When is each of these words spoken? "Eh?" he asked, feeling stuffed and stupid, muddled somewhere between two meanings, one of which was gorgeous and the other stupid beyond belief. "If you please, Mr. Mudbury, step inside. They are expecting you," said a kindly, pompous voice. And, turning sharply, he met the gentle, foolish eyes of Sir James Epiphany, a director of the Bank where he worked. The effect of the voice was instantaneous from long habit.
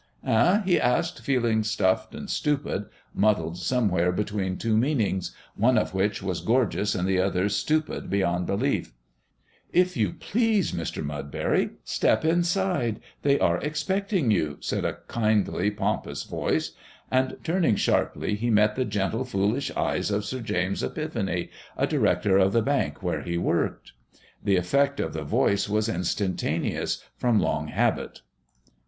"Eh?" 0.25 0.61
he 0.65 0.81
asked, 0.81 1.21
feeling 1.21 1.61
stuffed 1.63 2.15
and 2.15 2.27
stupid, 2.27 2.85
muddled 3.13 3.55
somewhere 3.59 4.11
between 4.11 4.57
two 4.57 4.75
meanings, 4.75 5.31
one 5.55 5.77
of 5.77 5.93
which 5.93 6.23
was 6.23 6.41
gorgeous 6.41 6.95
and 6.95 7.07
the 7.07 7.19
other 7.19 7.47
stupid 7.47 8.09
beyond 8.09 8.47
belief. 8.47 8.93
"If 9.71 9.95
you 9.95 10.13
please, 10.13 10.71
Mr. 10.71 11.03
Mudbury, 11.05 11.73
step 11.83 12.25
inside. 12.25 12.99
They 13.21 13.37
are 13.39 13.59
expecting 13.59 14.31
you," 14.31 14.57
said 14.59 14.85
a 14.85 14.95
kindly, 15.07 15.69
pompous 15.69 16.23
voice. 16.23 16.71
And, 17.11 17.37
turning 17.43 17.75
sharply, 17.75 18.33
he 18.33 18.49
met 18.49 18.75
the 18.75 18.85
gentle, 18.85 19.23
foolish 19.23 19.69
eyes 19.77 20.09
of 20.09 20.25
Sir 20.25 20.39
James 20.39 20.81
Epiphany, 20.81 21.51
a 21.77 21.85
director 21.85 22.39
of 22.39 22.53
the 22.53 22.63
Bank 22.63 23.03
where 23.03 23.21
he 23.21 23.37
worked. 23.37 23.91
The 24.43 24.55
effect 24.57 24.99
of 24.99 25.13
the 25.13 25.21
voice 25.23 25.69
was 25.69 25.87
instantaneous 25.87 27.03
from 27.15 27.39
long 27.39 27.67
habit. 27.67 28.21